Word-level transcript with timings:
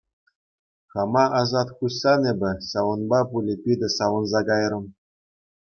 Хама 0.95 1.25
асат 1.39 1.69
хуҫсан 1.81 2.19
эпӗ 2.33 2.51
ҫавӑнпа 2.69 3.19
пулӗ 3.37 3.55
питӗ 3.67 3.87
савӑнса 3.99 4.41
кайрӑм. 4.51 4.85